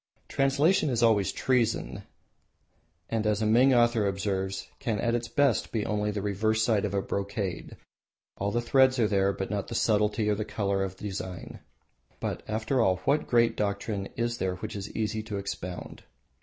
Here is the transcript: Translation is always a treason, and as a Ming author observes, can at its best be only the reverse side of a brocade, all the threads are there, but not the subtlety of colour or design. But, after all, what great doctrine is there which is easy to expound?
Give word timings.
Translation 0.27 0.89
is 0.89 1.03
always 1.03 1.29
a 1.31 1.35
treason, 1.35 2.01
and 3.07 3.27
as 3.27 3.39
a 3.39 3.45
Ming 3.45 3.71
author 3.71 4.07
observes, 4.07 4.67
can 4.79 4.97
at 4.99 5.13
its 5.13 5.27
best 5.27 5.71
be 5.71 5.85
only 5.85 6.09
the 6.09 6.23
reverse 6.23 6.63
side 6.63 6.85
of 6.85 6.95
a 6.95 7.03
brocade, 7.03 7.77
all 8.37 8.49
the 8.49 8.61
threads 8.63 8.97
are 8.97 9.07
there, 9.07 9.31
but 9.31 9.51
not 9.51 9.67
the 9.67 9.75
subtlety 9.75 10.27
of 10.27 10.47
colour 10.47 10.83
or 10.83 10.89
design. 10.89 11.59
But, 12.19 12.41
after 12.47 12.81
all, 12.81 12.95
what 13.05 13.27
great 13.27 13.55
doctrine 13.55 14.07
is 14.15 14.39
there 14.39 14.55
which 14.55 14.75
is 14.75 14.89
easy 14.95 15.21
to 15.21 15.37
expound? 15.37 16.01